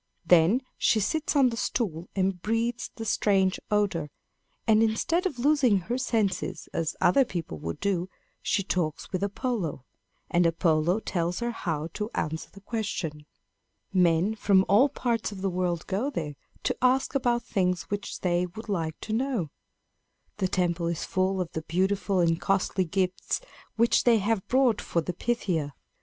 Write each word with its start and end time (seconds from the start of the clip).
Then 0.25 0.63
she 0.79 0.99
sits 0.99 1.35
on 1.35 1.49
the 1.49 1.57
stool 1.57 2.09
and 2.15 2.41
breathes 2.41 2.89
the 2.95 3.05
strange 3.05 3.59
odor; 3.69 4.09
and 4.65 4.81
instead 4.81 5.27
of 5.27 5.37
losing 5.37 5.77
her 5.81 5.97
senses 5.99 6.67
as 6.73 6.95
other 6.99 7.23
people 7.23 7.59
would 7.59 7.79
do, 7.79 8.09
she 8.41 8.63
talks 8.63 9.11
with 9.11 9.21
Apollo; 9.21 9.85
and 10.27 10.47
Apollo 10.47 11.01
tells 11.01 11.39
her 11.39 11.51
how 11.51 11.87
to 11.93 12.09
answer 12.15 12.49
the 12.49 12.61
question. 12.61 13.27
Men 13.93 14.33
from 14.33 14.65
all 14.67 14.89
parts 14.89 15.31
of 15.31 15.41
the 15.43 15.51
world 15.51 15.85
go 15.85 16.09
there 16.09 16.33
to 16.63 16.75
ask 16.81 17.13
about 17.13 17.43
things 17.43 17.83
which 17.91 18.21
they 18.21 18.47
would 18.47 18.69
like 18.69 18.99
to 19.01 19.13
know. 19.13 19.51
The 20.37 20.47
temple 20.47 20.87
is 20.87 21.05
full 21.05 21.39
of 21.39 21.51
the 21.51 21.61
beautiful 21.61 22.19
and 22.21 22.41
costly 22.41 22.85
gifts 22.85 23.39
which 23.75 24.03
they 24.03 24.17
have 24.17 24.47
brought 24.47 24.81
for 24.81 25.01
the 25.01 25.13
Pythia. 25.13 25.75